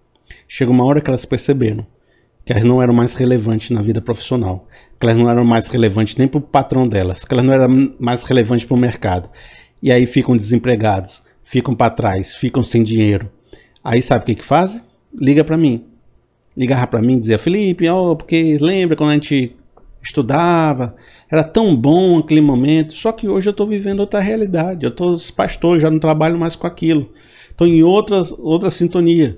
Chega 0.47 0.69
uma 0.69 0.85
hora 0.85 1.01
que 1.01 1.09
elas 1.09 1.25
perceberam 1.25 1.83
que 2.45 2.51
elas 2.51 2.63
não 2.63 2.79
eram 2.79 2.93
mais 2.93 3.15
relevantes 3.15 3.71
na 3.71 3.81
vida 3.81 3.99
profissional, 3.99 4.67
que 4.99 5.05
elas 5.07 5.17
não 5.17 5.27
eram 5.27 5.43
mais 5.43 5.67
relevantes 5.67 6.15
nem 6.15 6.27
para 6.27 6.37
o 6.37 6.41
patrão 6.41 6.87
delas, 6.87 7.25
que 7.25 7.33
elas 7.33 7.43
não 7.43 7.55
eram 7.55 7.95
mais 7.99 8.21
relevantes 8.21 8.67
para 8.67 8.75
o 8.75 8.79
mercado 8.79 9.31
e 9.85 9.91
aí 9.91 10.07
ficam 10.07 10.35
desempregados, 10.35 11.21
ficam 11.43 11.75
para 11.75 11.91
trás, 11.91 12.33
ficam 12.33 12.63
sem 12.63 12.81
dinheiro. 12.81 13.29
Aí 13.83 14.01
sabe 14.01 14.23
o 14.23 14.25
que 14.25 14.33
que 14.33 14.43
fazem? 14.43 14.81
Liga 15.13 15.43
para 15.43 15.55
mim. 15.55 15.85
Ligava 16.57 16.87
para 16.87 17.03
mim 17.03 17.17
e 17.17 17.19
dizia, 17.19 17.37
Felipe, 17.37 17.87
oh, 17.87 18.15
porque 18.15 18.57
lembra 18.59 18.95
quando 18.95 19.11
a 19.11 19.13
gente 19.13 19.55
estudava, 20.01 20.95
era 21.29 21.43
tão 21.43 21.75
bom 21.75 22.17
aquele 22.17 22.41
momento, 22.41 22.93
só 22.93 23.11
que 23.11 23.27
hoje 23.27 23.47
eu 23.47 23.51
estou 23.51 23.67
vivendo 23.67 23.99
outra 23.99 24.19
realidade, 24.19 24.85
eu 24.85 24.89
estou 24.89 25.15
pastor, 25.35 25.79
já 25.79 25.91
não 25.91 25.99
trabalho 25.99 26.39
mais 26.39 26.55
com 26.55 26.65
aquilo, 26.65 27.11
estou 27.51 27.67
em 27.67 27.83
outra, 27.83 28.23
outra 28.39 28.71
sintonia. 28.71 29.37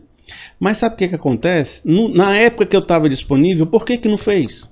Mas 0.58 0.78
sabe 0.78 0.96
o 0.96 0.98
que, 0.98 1.10
que 1.10 1.16
acontece? 1.16 1.82
No, 1.84 2.08
na 2.08 2.38
época 2.38 2.66
que 2.66 2.76
eu 2.76 2.82
estava 2.82 3.10
disponível, 3.10 3.68
por 3.68 3.84
que, 3.84 3.98
que 3.98 4.08
não 4.08 4.18
fez? 4.18 4.66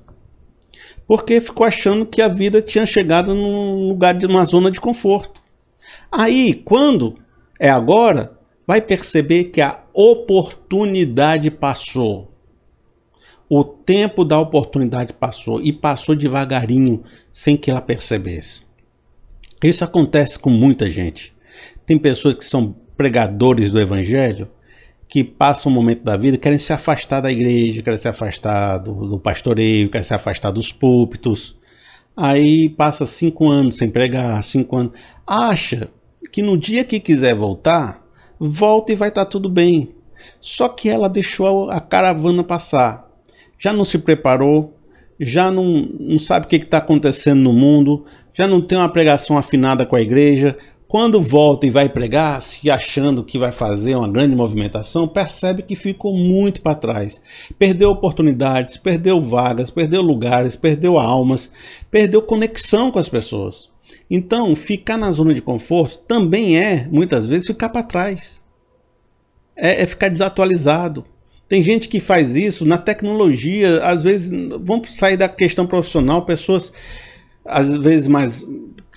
Porque 1.05 1.41
ficou 1.41 1.65
achando 1.65 2.05
que 2.05 2.21
a 2.21 2.29
vida 2.29 2.61
tinha 2.61 2.85
chegado 2.85 3.35
num 3.35 3.89
lugar 3.89 4.13
de 4.13 4.25
uma 4.25 4.45
zona 4.45 4.71
de 4.71 4.79
conforto. 4.79 5.43
Aí, 6.17 6.53
quando 6.53 7.17
é 7.59 7.69
agora, 7.69 8.39
vai 8.65 8.79
perceber 8.79 9.45
que 9.45 9.59
a 9.59 9.83
oportunidade 9.93 11.51
passou. 11.51 12.31
O 13.49 13.65
tempo 13.65 14.23
da 14.23 14.39
oportunidade 14.39 15.11
passou 15.11 15.61
e 15.61 15.73
passou 15.73 16.15
devagarinho, 16.15 17.03
sem 17.33 17.57
que 17.57 17.69
ela 17.69 17.81
percebesse. 17.81 18.63
Isso 19.61 19.83
acontece 19.83 20.39
com 20.39 20.49
muita 20.49 20.89
gente. 20.89 21.35
Tem 21.85 21.99
pessoas 21.99 22.35
que 22.35 22.45
são 22.45 22.73
pregadores 22.95 23.69
do 23.69 23.79
evangelho 23.79 24.49
que 25.07 25.21
passam 25.23 25.71
um 25.71 25.75
momento 25.75 26.03
da 26.03 26.17
vida 26.17 26.37
querem 26.37 26.57
se 26.57 26.73
afastar 26.73 27.21
da 27.21 27.31
igreja, 27.31 27.83
querem 27.83 27.97
se 27.97 28.07
afastar 28.07 28.77
do, 28.77 29.07
do 29.07 29.19
pastoreio, 29.19 29.89
querem 29.89 30.03
se 30.03 30.13
afastar 30.13 30.51
dos 30.51 30.71
púlpitos. 30.71 31.57
Aí 32.15 32.69
passa 32.69 33.05
cinco 33.05 33.49
anos 33.49 33.77
sem 33.77 33.89
pregar, 33.89 34.41
cinco 34.43 34.77
anos. 34.77 34.93
Acha 35.27 35.89
que 36.31 36.41
no 36.41 36.57
dia 36.57 36.83
que 36.83 36.99
quiser 36.99 37.35
voltar, 37.35 38.05
volta 38.39 38.91
e 38.91 38.95
vai 38.95 39.09
estar 39.09 39.25
tá 39.25 39.31
tudo 39.31 39.49
bem. 39.49 39.89
Só 40.41 40.67
que 40.69 40.89
ela 40.89 41.09
deixou 41.09 41.69
a 41.69 41.79
caravana 41.79 42.43
passar. 42.43 43.09
Já 43.57 43.71
não 43.71 43.83
se 43.83 43.99
preparou, 43.99 44.73
já 45.19 45.49
não, 45.49 45.87
não 45.99 46.19
sabe 46.19 46.45
o 46.45 46.49
que 46.49 46.57
está 46.57 46.77
acontecendo 46.77 47.41
no 47.41 47.53
mundo, 47.53 48.05
já 48.33 48.47
não 48.47 48.61
tem 48.61 48.77
uma 48.77 48.89
pregação 48.89 49.37
afinada 49.37 49.85
com 49.85 49.95
a 49.95 50.01
igreja, 50.01 50.57
quando 50.87 51.21
volta 51.21 51.65
e 51.65 51.69
vai 51.71 51.89
pregar, 51.89 52.41
se 52.41 52.69
achando 52.69 53.23
que 53.23 53.39
vai 53.39 53.51
fazer 53.51 53.95
uma 53.95 54.07
grande 54.07 54.35
movimentação, 54.35 55.07
percebe 55.07 55.63
que 55.63 55.75
ficou 55.75 56.15
muito 56.15 56.61
para 56.61 56.75
trás. 56.75 57.21
Perdeu 57.57 57.89
oportunidades, 57.89 58.77
perdeu 58.77 59.19
vagas, 59.21 59.69
perdeu 59.69 60.01
lugares, 60.01 60.55
perdeu 60.55 60.99
almas, 60.99 61.51
perdeu 61.89 62.21
conexão 62.21 62.91
com 62.91 62.99
as 62.99 63.09
pessoas. 63.09 63.69
Então, 64.09 64.55
ficar 64.55 64.97
na 64.97 65.11
zona 65.11 65.33
de 65.33 65.41
conforto 65.41 65.99
também 66.07 66.57
é, 66.57 66.87
muitas 66.91 67.27
vezes, 67.27 67.47
ficar 67.47 67.69
para 67.69 67.83
trás. 67.83 68.43
É, 69.55 69.81
é 69.81 69.85
ficar 69.85 70.09
desatualizado. 70.09 71.05
Tem 71.47 71.61
gente 71.61 71.87
que 71.87 71.99
faz 71.99 72.35
isso 72.35 72.65
na 72.65 72.77
tecnologia, 72.77 73.83
às 73.83 74.01
vezes, 74.01 74.31
vamos 74.61 74.95
sair 74.95 75.17
da 75.17 75.29
questão 75.29 75.65
profissional, 75.67 76.25
pessoas 76.25 76.73
às 77.45 77.77
vezes 77.77 78.07
mais 78.07 78.43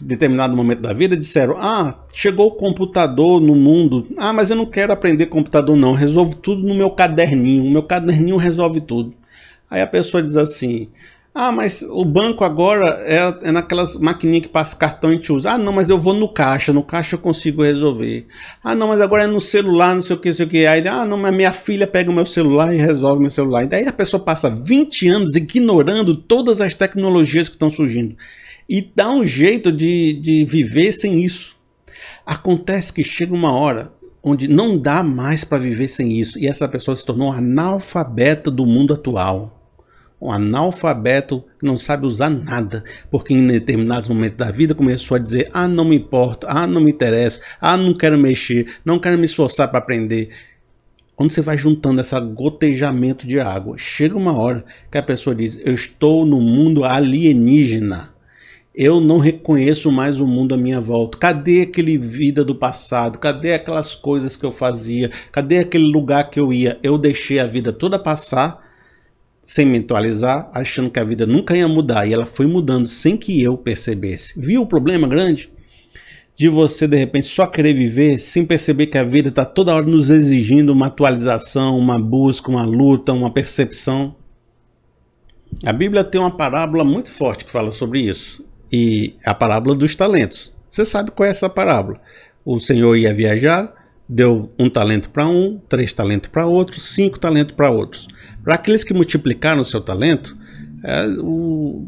determinado 0.01 0.57
momento 0.57 0.81
da 0.81 0.93
vida 0.93 1.17
disseram: 1.17 1.57
"Ah, 1.59 2.05
chegou 2.13 2.47
o 2.49 2.53
computador 2.53 3.41
no 3.41 3.55
mundo. 3.55 4.07
Ah, 4.17 4.33
mas 4.33 4.51
eu 4.51 4.57
não 4.57 4.67
quero 4.67 4.93
aprender 4.93 5.27
computador 5.27 5.77
não, 5.77 5.93
resolvo 5.93 6.35
tudo 6.37 6.67
no 6.67 6.75
meu 6.75 6.91
caderninho. 6.91 7.65
O 7.65 7.71
meu 7.71 7.83
caderninho 7.83 8.37
resolve 8.37 8.81
tudo". 8.81 9.13
Aí 9.71 9.83
a 9.83 9.87
pessoa 9.87 10.23
diz 10.23 10.37
assim: 10.37 10.89
"Ah, 11.39 11.53
mas 11.53 11.83
o 11.83 12.05
banco 12.05 12.45
agora 12.45 13.03
é, 13.07 13.49
é 13.49 13.53
naquelas 13.53 13.97
maquininhas 13.99 14.47
que 14.47 14.53
passa 14.53 14.77
cartão 14.77 15.11
e 15.11 15.15
gente 15.15 15.33
usa. 15.33 15.53
Ah, 15.53 15.59
não, 15.59 15.73
mas 15.73 15.89
eu 15.89 15.99
vou 15.99 16.15
no 16.15 16.29
caixa, 16.29 16.73
no 16.73 16.83
caixa 16.83 17.15
eu 17.17 17.21
consigo 17.21 17.63
resolver. 17.63 18.27
Ah, 18.63 18.75
não, 18.75 18.89
mas 18.89 19.01
agora 19.01 19.25
é 19.25 19.27
no 19.27 19.41
celular, 19.41 19.95
não 19.95 20.03
sei 20.03 20.17
o 20.17 20.19
que, 20.19 20.29
não 20.29 20.35
sei 20.35 20.47
o 20.47 20.49
que. 20.49 20.67
Aí, 20.67 20.87
ah, 20.89 21.05
não, 21.07 21.17
mas 21.17 21.35
minha 21.35 21.53
filha 21.53 21.87
pega 21.87 22.11
o 22.11 22.15
meu 22.15 22.27
celular 22.27 22.75
e 22.75 22.79
resolve 22.79 23.23
meu 23.23 23.31
celular. 23.31 23.65
E 23.65 23.69
daí 23.69 23.87
a 23.87 23.93
pessoa 23.93 24.23
passa 24.23 24.51
20 24.51 25.09
anos 25.09 25.37
ignorando 25.37 26.17
todas 26.17 26.61
as 26.61 26.75
tecnologias 26.75 27.49
que 27.49 27.55
estão 27.55 27.71
surgindo 27.71 28.17
e 28.69 28.87
dá 28.95 29.11
um 29.11 29.25
jeito 29.25 29.73
de, 29.73 30.15
de 30.15 30.45
viver 30.45 30.93
sem 30.93 31.25
isso. 31.25 31.57
Acontece 32.27 32.93
que 32.93 33.03
chega 33.03 33.35
uma 33.35 33.53
hora 33.53 33.91
onde 34.23 34.47
não 34.47 34.79
dá 34.79 35.03
mais 35.03 35.43
para 35.43 35.59
viver 35.59 35.89
sem 35.89 36.19
isso 36.19 36.39
e 36.39 36.47
essa 36.47 36.69
pessoa 36.69 36.95
se 36.95 37.07
tornou 37.07 37.33
analfabeta 37.33 38.51
do 38.51 38.67
mundo 38.67 38.93
atual. 38.93 39.58
Um 40.21 40.33
analfabeto 40.33 41.45
que 41.59 41.65
não 41.65 41.77
sabe 41.77 42.07
usar 42.07 42.29
nada, 42.29 42.83
porque 43.11 43.33
em 43.33 43.47
determinados 43.47 44.09
momentos 44.09 44.37
da 44.37 44.51
vida 44.51 44.75
começou 44.75 45.15
a 45.15 45.19
dizer: 45.19 45.49
ah, 45.53 45.69
não 45.69 45.85
me 45.85 45.97
importa, 45.97 46.47
ah, 46.51 46.67
não 46.67 46.81
me 46.81 46.91
interessa, 46.91 47.41
ah, 47.61 47.77
não 47.77 47.97
quero 47.97 48.19
mexer, 48.19 48.67
não 48.85 48.99
quero 48.99 49.17
me 49.17 49.27
esforçar 49.27 49.69
para 49.69 49.79
aprender. 49.79 50.31
Quando 51.15 51.33
você 51.33 51.41
vai 51.41 51.57
juntando 51.57 52.01
esse 52.01 52.19
gotejamento 52.21 53.27
de 53.27 53.39
água, 53.41 53.77
chega 53.79 54.17
uma 54.17 54.37
hora 54.37 54.65
que 54.91 54.99
a 54.99 55.03
pessoa 55.03 55.37
diz: 55.37 55.61
Eu 55.65 55.75
estou 55.75 56.27
no 56.27 56.41
mundo 56.41 56.85
alienígena 56.85 58.19
eu 58.81 59.01
não 59.01 59.19
reconheço 59.19 59.91
mais 59.91 60.21
o 60.21 60.27
mundo 60.27 60.55
à 60.55 60.57
minha 60.57 60.81
volta. 60.81 61.19
Cadê 61.19 61.63
aquele 61.63 61.99
vida 61.99 62.45
do 62.45 62.55
passado? 62.55 63.19
Cadê 63.19 63.53
aquelas 63.53 63.97
coisas 63.97 64.37
que 64.37 64.47
eu 64.47 64.53
fazia? 64.53 65.11
Cadê 65.33 65.59
aquele 65.59 65.91
lugar 65.91 66.31
que 66.31 66.39
eu 66.39 66.53
ia? 66.53 66.79
Eu 66.81 66.97
deixei 66.97 67.41
a 67.41 67.45
vida 67.45 67.73
toda 67.73 67.99
passar 67.99 68.68
sem 69.49 69.65
me 69.65 69.79
atualizar, 69.79 70.51
achando 70.53 70.91
que 70.91 71.01
a 71.01 71.05
vida 71.05 71.27
nunca 71.27 71.57
ia 71.57 71.67
mudar 71.67 72.07
e 72.07 72.13
ela 72.13 72.27
foi 72.27 72.47
mudando 72.47 72.87
sem 72.87 73.17
que 73.17 73.43
eu 73.43 73.57
percebesse. 73.57 74.39
Viu 74.39 74.61
o 74.61 74.67
problema 74.67 75.09
grande? 75.09 75.51
De 76.37 76.51
você 76.51 76.87
de 76.87 76.99
repente 76.99 77.25
só 77.29 77.47
querer 77.47 77.73
viver 77.73 78.19
sem 78.19 78.45
perceber 78.45 78.89
que 78.89 78.99
a 78.99 79.03
vida 79.03 79.31
está 79.31 79.47
toda 79.47 79.75
hora 79.75 79.87
nos 79.87 80.11
exigindo 80.11 80.69
uma 80.69 80.89
atualização, 80.89 81.79
uma 81.79 81.99
busca, 81.99 82.51
uma 82.51 82.63
luta, 82.63 83.15
uma 83.15 83.33
percepção. 83.33 84.15
A 85.65 85.73
Bíblia 85.73 86.05
tem 86.05 86.21
uma 86.21 86.31
parábola 86.31 86.85
muito 86.85 87.11
forte 87.11 87.47
que 87.47 87.51
fala 87.51 87.71
sobre 87.71 88.03
isso 88.03 88.45
e 88.71 89.15
a 89.25 89.35
parábola 89.35 89.75
dos 89.75 89.95
talentos. 89.95 90.53
Você 90.69 90.85
sabe 90.85 91.11
qual 91.11 91.27
é 91.27 91.31
essa 91.31 91.49
parábola? 91.49 91.99
O 92.45 92.59
Senhor 92.59 92.95
ia 92.97 93.15
viajar, 93.15 93.73
deu 94.09 94.51
um 94.59 94.71
talento 94.71 95.11
para 95.11 95.27
um, 95.29 95.61
três 95.69 95.93
talentos 95.93 96.31
para 96.31 96.47
outro, 96.47 96.81
cinco 96.81 97.19
talentos 97.19 97.55
para 97.55 97.71
outros. 97.71 98.09
Para 98.43 98.55
aqueles 98.55 98.83
que 98.83 98.95
multiplicaram 98.95 99.61
o 99.61 99.65
seu 99.65 99.81
talento, 99.81 100.37
é, 100.83 101.07
o, 101.19 101.87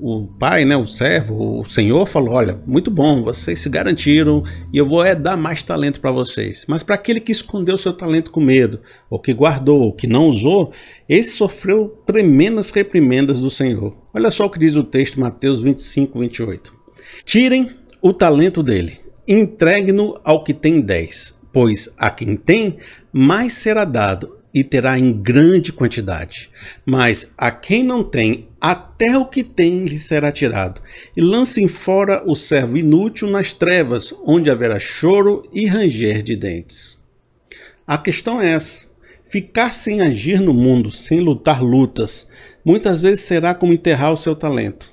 o 0.00 0.26
pai, 0.38 0.64
né, 0.64 0.76
o 0.76 0.86
servo, 0.86 1.60
o 1.60 1.68
senhor 1.68 2.06
falou: 2.06 2.34
Olha, 2.34 2.58
muito 2.66 2.90
bom, 2.90 3.22
vocês 3.22 3.58
se 3.58 3.68
garantiram 3.68 4.44
e 4.72 4.78
eu 4.78 4.86
vou 4.86 5.04
é, 5.04 5.14
dar 5.14 5.36
mais 5.36 5.62
talento 5.62 6.00
para 6.00 6.10
vocês. 6.10 6.64
Mas 6.68 6.82
para 6.82 6.94
aquele 6.94 7.20
que 7.20 7.32
escondeu 7.32 7.76
seu 7.76 7.92
talento 7.92 8.30
com 8.30 8.40
medo, 8.40 8.80
ou 9.10 9.18
que 9.18 9.34
guardou, 9.34 9.82
ou 9.82 9.92
que 9.92 10.06
não 10.06 10.28
usou, 10.28 10.72
esse 11.08 11.32
sofreu 11.32 12.00
tremendas 12.06 12.70
reprimendas 12.70 13.40
do 13.40 13.50
Senhor. 13.50 13.94
Olha 14.14 14.30
só 14.30 14.46
o 14.46 14.50
que 14.50 14.58
diz 14.58 14.76
o 14.76 14.84
texto, 14.84 15.20
Mateus 15.20 15.60
25, 15.60 16.18
28. 16.18 16.72
Tirem 17.24 17.70
o 18.00 18.12
talento 18.12 18.62
dele, 18.62 19.00
entregue-no 19.26 20.18
ao 20.24 20.44
que 20.44 20.54
tem 20.54 20.80
dez, 20.80 21.36
pois 21.58 21.92
a 21.98 22.08
quem 22.08 22.36
tem, 22.36 22.78
mais 23.12 23.54
será 23.54 23.84
dado 23.84 24.38
e 24.54 24.62
terá 24.62 24.96
em 24.96 25.12
grande 25.12 25.72
quantidade. 25.72 26.50
Mas 26.86 27.34
a 27.36 27.50
quem 27.50 27.82
não 27.82 28.04
tem, 28.04 28.46
até 28.60 29.18
o 29.18 29.26
que 29.26 29.42
tem 29.42 29.84
lhe 29.84 29.98
será 29.98 30.30
tirado. 30.30 30.80
E 31.16 31.20
lancem 31.20 31.66
fora 31.66 32.22
o 32.24 32.36
servo 32.36 32.76
inútil 32.76 33.28
nas 33.28 33.54
trevas, 33.54 34.14
onde 34.24 34.48
haverá 34.48 34.78
choro 34.78 35.48
e 35.52 35.66
ranger 35.66 36.22
de 36.22 36.36
dentes. 36.36 36.96
A 37.84 37.98
questão 37.98 38.40
é 38.40 38.52
essa: 38.52 38.86
ficar 39.28 39.74
sem 39.74 40.00
agir 40.00 40.40
no 40.40 40.54
mundo, 40.54 40.92
sem 40.92 41.18
lutar 41.18 41.60
lutas, 41.60 42.28
muitas 42.64 43.02
vezes 43.02 43.24
será 43.24 43.52
como 43.52 43.72
enterrar 43.72 44.12
o 44.12 44.16
seu 44.16 44.36
talento. 44.36 44.92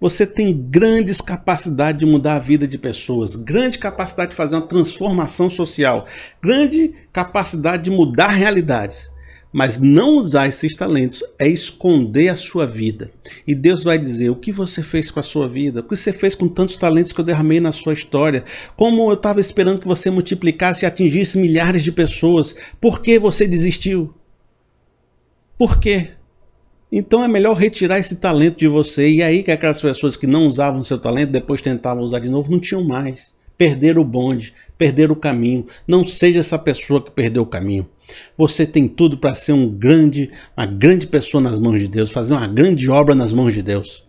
Você 0.00 0.26
tem 0.26 0.56
grandes 0.56 1.20
capacidades 1.20 1.98
de 1.98 2.06
mudar 2.06 2.36
a 2.36 2.38
vida 2.38 2.66
de 2.66 2.78
pessoas, 2.78 3.36
grande 3.36 3.78
capacidade 3.78 4.30
de 4.30 4.36
fazer 4.36 4.54
uma 4.54 4.66
transformação 4.66 5.50
social, 5.50 6.06
grande 6.42 6.94
capacidade 7.12 7.84
de 7.84 7.90
mudar 7.90 8.28
realidades. 8.28 9.10
Mas 9.52 9.80
não 9.80 10.16
usar 10.16 10.46
esses 10.46 10.76
talentos 10.76 11.24
é 11.38 11.48
esconder 11.48 12.28
a 12.28 12.36
sua 12.36 12.66
vida. 12.66 13.10
E 13.44 13.52
Deus 13.52 13.82
vai 13.82 13.98
dizer: 13.98 14.30
o 14.30 14.36
que 14.36 14.52
você 14.52 14.80
fez 14.80 15.10
com 15.10 15.18
a 15.18 15.24
sua 15.24 15.48
vida? 15.48 15.80
O 15.80 15.82
que 15.82 15.96
você 15.96 16.12
fez 16.12 16.36
com 16.36 16.48
tantos 16.48 16.76
talentos 16.76 17.12
que 17.12 17.20
eu 17.20 17.24
derramei 17.24 17.58
na 17.58 17.72
sua 17.72 17.92
história? 17.92 18.44
Como 18.76 19.10
eu 19.10 19.14
estava 19.14 19.40
esperando 19.40 19.80
que 19.80 19.88
você 19.88 20.08
multiplicasse 20.08 20.84
e 20.84 20.86
atingisse 20.86 21.36
milhares 21.36 21.82
de 21.82 21.90
pessoas? 21.90 22.54
Por 22.80 23.02
que 23.02 23.18
você 23.18 23.46
desistiu? 23.46 24.14
Por 25.58 25.80
quê? 25.80 26.12
Então 26.92 27.22
é 27.22 27.28
melhor 27.28 27.54
retirar 27.56 27.98
esse 27.98 28.16
talento 28.16 28.58
de 28.58 28.68
você. 28.68 29.08
E 29.08 29.22
aí 29.22 29.42
que 29.42 29.50
aquelas 29.50 29.80
pessoas 29.80 30.16
que 30.16 30.26
não 30.26 30.46
usavam 30.46 30.82
seu 30.82 30.98
talento, 30.98 31.30
depois 31.30 31.62
tentavam 31.62 32.02
usar 32.02 32.18
de 32.18 32.28
novo, 32.28 32.50
não 32.50 32.58
tinham 32.58 32.82
mais. 32.84 33.32
Perderam 33.56 34.02
o 34.02 34.04
bonde, 34.04 34.54
perderam 34.76 35.12
o 35.12 35.16
caminho. 35.16 35.66
Não 35.86 36.04
seja 36.04 36.40
essa 36.40 36.58
pessoa 36.58 37.02
que 37.02 37.10
perdeu 37.10 37.42
o 37.42 37.46
caminho. 37.46 37.86
Você 38.36 38.66
tem 38.66 38.88
tudo 38.88 39.18
para 39.18 39.34
ser 39.34 39.52
um 39.52 39.68
grande, 39.68 40.30
uma 40.56 40.66
grande 40.66 41.06
pessoa 41.06 41.40
nas 41.40 41.60
mãos 41.60 41.78
de 41.78 41.86
Deus, 41.86 42.10
fazer 42.10 42.32
uma 42.32 42.46
grande 42.46 42.90
obra 42.90 43.14
nas 43.14 43.32
mãos 43.32 43.54
de 43.54 43.62
Deus. 43.62 44.04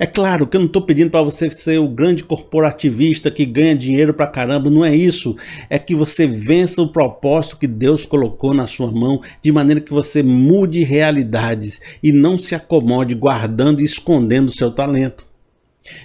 É 0.00 0.06
claro 0.06 0.46
que 0.46 0.56
eu 0.56 0.60
não 0.60 0.68
estou 0.68 0.82
pedindo 0.82 1.10
para 1.10 1.24
você 1.24 1.50
ser 1.50 1.80
o 1.80 1.88
grande 1.88 2.22
corporativista 2.22 3.32
que 3.32 3.44
ganha 3.44 3.74
dinheiro 3.74 4.14
para 4.14 4.28
caramba, 4.28 4.70
não 4.70 4.84
é 4.84 4.94
isso. 4.94 5.36
É 5.68 5.76
que 5.76 5.92
você 5.92 6.24
vença 6.24 6.80
o 6.80 6.92
propósito 6.92 7.58
que 7.58 7.66
Deus 7.66 8.04
colocou 8.04 8.54
na 8.54 8.68
sua 8.68 8.92
mão, 8.92 9.20
de 9.42 9.50
maneira 9.50 9.80
que 9.80 9.92
você 9.92 10.22
mude 10.22 10.84
realidades 10.84 11.80
e 12.00 12.12
não 12.12 12.38
se 12.38 12.54
acomode 12.54 13.16
guardando 13.16 13.80
e 13.80 13.84
escondendo 13.84 14.48
o 14.48 14.54
seu 14.54 14.70
talento. 14.70 15.26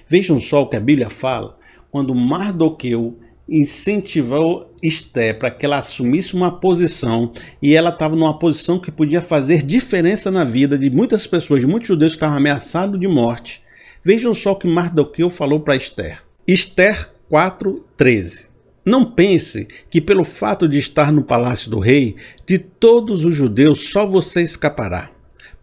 Vejam 0.07 0.39
só 0.39 0.63
o 0.63 0.69
que 0.69 0.75
a 0.75 0.79
Bíblia 0.79 1.11
fala 1.11 1.55
quando 1.91 2.15
Mardoqueu 2.15 3.19
incentivou 3.47 4.73
Esther 4.81 5.37
para 5.37 5.51
que 5.51 5.67
ela 5.67 5.77
assumisse 5.77 6.33
uma 6.33 6.49
posição 6.59 7.31
e 7.61 7.75
ela 7.75 7.89
estava 7.89 8.15
numa 8.15 8.39
posição 8.39 8.79
que 8.79 8.89
podia 8.89 9.21
fazer 9.21 9.61
diferença 9.61 10.31
na 10.31 10.43
vida 10.43 10.79
de 10.79 10.89
muitas 10.89 11.27
pessoas, 11.27 11.61
de 11.61 11.67
muitos 11.67 11.89
judeus 11.89 12.13
que 12.13 12.17
estavam 12.17 12.37
ameaçados 12.37 12.99
de 12.99 13.07
morte. 13.07 13.61
Vejam 14.05 14.33
só 14.33 14.51
o 14.51 14.55
que 14.55 14.67
Mardoqueu 14.67 15.29
falou 15.29 15.61
para 15.61 15.77
Esther. 15.77 16.21
Esther 16.45 17.09
4:13. 17.29 18.49
Não 18.85 19.05
pense 19.05 19.65
que 19.89 20.01
pelo 20.01 20.25
fato 20.25 20.67
de 20.67 20.77
estar 20.77 21.09
no 21.09 21.23
palácio 21.23 21.71
do 21.71 21.79
rei, 21.79 22.17
de 22.45 22.57
todos 22.57 23.23
os 23.23 23.33
judeus 23.33 23.91
só 23.91 24.05
você 24.05 24.41
escapará. 24.41 25.09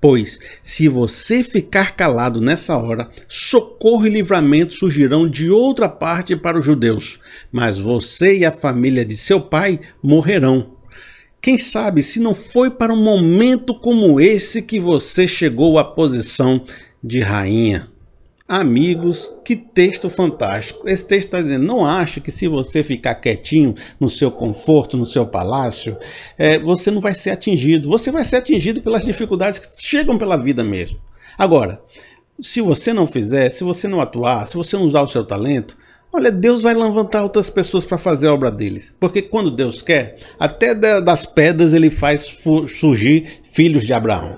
Pois, 0.00 0.38
se 0.62 0.88
você 0.88 1.44
ficar 1.44 1.94
calado 1.94 2.40
nessa 2.40 2.74
hora, 2.78 3.10
socorro 3.28 4.06
e 4.06 4.10
livramento 4.10 4.72
surgirão 4.72 5.28
de 5.28 5.50
outra 5.50 5.90
parte 5.90 6.34
para 6.34 6.58
os 6.58 6.64
judeus, 6.64 7.20
mas 7.52 7.78
você 7.78 8.38
e 8.38 8.46
a 8.46 8.50
família 8.50 9.04
de 9.04 9.18
seu 9.18 9.38
pai 9.38 9.78
morrerão. 10.02 10.78
Quem 11.42 11.58
sabe 11.58 12.02
se 12.02 12.18
não 12.18 12.32
foi 12.32 12.70
para 12.70 12.94
um 12.94 13.04
momento 13.04 13.74
como 13.74 14.18
esse 14.18 14.62
que 14.62 14.80
você 14.80 15.28
chegou 15.28 15.78
à 15.78 15.84
posição 15.84 16.64
de 17.04 17.20
rainha. 17.20 17.89
Amigos, 18.52 19.32
que 19.44 19.54
texto 19.54 20.10
fantástico. 20.10 20.88
Esse 20.88 21.06
texto 21.06 21.26
está 21.26 21.40
dizendo: 21.40 21.64
não 21.64 21.86
ache 21.86 22.20
que 22.20 22.32
se 22.32 22.48
você 22.48 22.82
ficar 22.82 23.14
quietinho 23.14 23.76
no 24.00 24.08
seu 24.08 24.28
conforto, 24.28 24.96
no 24.96 25.06
seu 25.06 25.24
palácio, 25.24 25.96
é, 26.36 26.58
você 26.58 26.90
não 26.90 27.00
vai 27.00 27.14
ser 27.14 27.30
atingido. 27.30 27.88
Você 27.88 28.10
vai 28.10 28.24
ser 28.24 28.38
atingido 28.38 28.82
pelas 28.82 29.04
dificuldades 29.04 29.60
que 29.60 29.80
chegam 29.80 30.18
pela 30.18 30.36
vida 30.36 30.64
mesmo. 30.64 30.98
Agora, 31.38 31.80
se 32.40 32.60
você 32.60 32.92
não 32.92 33.06
fizer, 33.06 33.50
se 33.50 33.62
você 33.62 33.86
não 33.86 34.00
atuar, 34.00 34.48
se 34.48 34.56
você 34.56 34.76
não 34.76 34.84
usar 34.84 35.02
o 35.02 35.06
seu 35.06 35.24
talento, 35.24 35.76
olha, 36.12 36.32
Deus 36.32 36.60
vai 36.60 36.74
levantar 36.74 37.22
outras 37.22 37.48
pessoas 37.48 37.84
para 37.84 37.98
fazer 37.98 38.26
a 38.26 38.34
obra 38.34 38.50
deles. 38.50 38.92
Porque 38.98 39.22
quando 39.22 39.52
Deus 39.52 39.80
quer, 39.80 40.18
até 40.40 40.74
das 40.74 41.24
pedras 41.24 41.72
ele 41.72 41.88
faz 41.88 42.42
surgir 42.66 43.42
filhos 43.44 43.86
de 43.86 43.92
Abraão. 43.92 44.36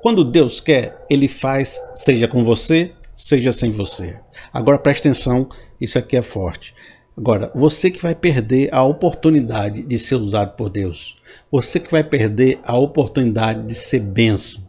Quando 0.00 0.24
Deus 0.24 0.60
quer, 0.60 1.04
ele 1.10 1.26
faz, 1.26 1.76
seja 1.96 2.28
com 2.28 2.44
você, 2.44 2.92
seja 3.18 3.52
sem 3.52 3.72
você. 3.72 4.16
Agora 4.52 4.78
preste 4.78 5.08
atenção, 5.08 5.48
isso 5.80 5.98
aqui 5.98 6.16
é 6.16 6.22
forte. 6.22 6.72
Agora, 7.16 7.50
você 7.52 7.90
que 7.90 8.00
vai 8.00 8.14
perder 8.14 8.72
a 8.72 8.84
oportunidade 8.84 9.82
de 9.82 9.98
ser 9.98 10.14
usado 10.14 10.54
por 10.54 10.70
Deus. 10.70 11.18
Você 11.50 11.80
que 11.80 11.90
vai 11.90 12.04
perder 12.04 12.60
a 12.62 12.78
oportunidade 12.78 13.66
de 13.66 13.74
ser 13.74 13.98
benção. 13.98 14.62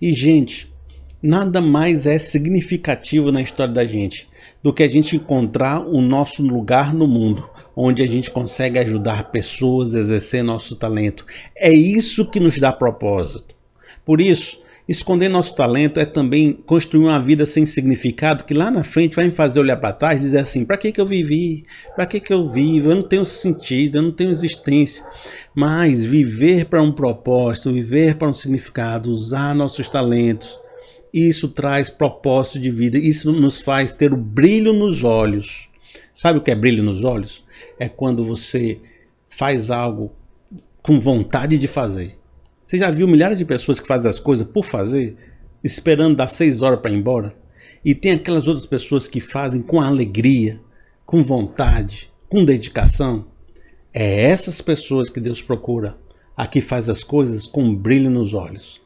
E, 0.00 0.12
gente, 0.12 0.74
nada 1.22 1.60
mais 1.60 2.04
é 2.04 2.18
significativo 2.18 3.30
na 3.30 3.40
história 3.40 3.72
da 3.72 3.84
gente 3.84 4.28
do 4.60 4.72
que 4.72 4.82
a 4.82 4.88
gente 4.88 5.14
encontrar 5.14 5.80
o 5.80 6.00
nosso 6.00 6.42
lugar 6.42 6.92
no 6.92 7.06
mundo, 7.06 7.48
onde 7.74 8.02
a 8.02 8.06
gente 8.06 8.30
consegue 8.32 8.80
ajudar 8.80 9.30
pessoas 9.30 9.94
a 9.94 10.00
exercer 10.00 10.42
nosso 10.42 10.74
talento. 10.74 11.24
É 11.56 11.72
isso 11.72 12.28
que 12.28 12.40
nos 12.40 12.58
dá 12.58 12.72
propósito. 12.72 13.54
Por 14.04 14.20
isso, 14.20 14.61
Esconder 14.88 15.28
nosso 15.28 15.54
talento 15.54 16.00
é 16.00 16.04
também 16.04 16.52
construir 16.52 17.04
uma 17.04 17.20
vida 17.20 17.46
sem 17.46 17.64
significado 17.64 18.42
que 18.42 18.52
lá 18.52 18.68
na 18.68 18.82
frente 18.82 19.14
vai 19.14 19.26
me 19.26 19.30
fazer 19.30 19.60
olhar 19.60 19.76
para 19.76 19.92
trás 19.92 20.18
e 20.18 20.22
dizer 20.22 20.38
assim: 20.38 20.64
para 20.64 20.76
que, 20.76 20.90
que 20.90 21.00
eu 21.00 21.06
vivi? 21.06 21.64
Para 21.94 22.04
que, 22.04 22.18
que 22.18 22.32
eu 22.32 22.50
vivo? 22.50 22.90
Eu 22.90 22.96
não 22.96 23.02
tenho 23.02 23.24
sentido, 23.24 23.98
eu 23.98 24.02
não 24.02 24.10
tenho 24.10 24.30
existência. 24.30 25.04
Mas 25.54 26.04
viver 26.04 26.66
para 26.66 26.82
um 26.82 26.90
propósito, 26.90 27.72
viver 27.72 28.16
para 28.16 28.28
um 28.28 28.34
significado, 28.34 29.10
usar 29.10 29.54
nossos 29.54 29.88
talentos, 29.88 30.58
isso 31.14 31.48
traz 31.48 31.88
propósito 31.88 32.58
de 32.58 32.70
vida, 32.70 32.98
isso 32.98 33.32
nos 33.32 33.60
faz 33.60 33.94
ter 33.94 34.12
o 34.12 34.16
brilho 34.16 34.72
nos 34.72 35.04
olhos. 35.04 35.68
Sabe 36.12 36.40
o 36.40 36.42
que 36.42 36.50
é 36.50 36.56
brilho 36.56 36.82
nos 36.82 37.04
olhos? 37.04 37.44
É 37.78 37.88
quando 37.88 38.24
você 38.24 38.80
faz 39.28 39.70
algo 39.70 40.12
com 40.82 40.98
vontade 40.98 41.56
de 41.56 41.68
fazer 41.68 42.21
você 42.72 42.78
já 42.78 42.90
viu 42.90 43.06
milhares 43.06 43.36
de 43.36 43.44
pessoas 43.44 43.78
que 43.78 43.86
fazem 43.86 44.10
as 44.10 44.18
coisas 44.18 44.48
por 44.48 44.64
fazer, 44.64 45.14
esperando 45.62 46.16
dar 46.16 46.28
seis 46.28 46.62
horas 46.62 46.80
para 46.80 46.90
ir 46.90 46.96
embora? 46.96 47.36
E 47.84 47.94
tem 47.94 48.12
aquelas 48.12 48.48
outras 48.48 48.64
pessoas 48.64 49.06
que 49.06 49.20
fazem 49.20 49.60
com 49.60 49.78
alegria, 49.78 50.58
com 51.04 51.22
vontade, 51.22 52.10
com 52.30 52.46
dedicação. 52.46 53.26
É 53.92 54.22
essas 54.22 54.62
pessoas 54.62 55.10
que 55.10 55.20
Deus 55.20 55.42
procura. 55.42 55.98
Aqui 56.34 56.62
faz 56.62 56.88
as 56.88 57.04
coisas 57.04 57.46
com 57.46 57.62
um 57.62 57.76
brilho 57.76 58.08
nos 58.08 58.32
olhos. 58.32 58.80